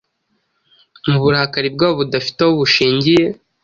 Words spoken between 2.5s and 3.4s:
bushingiye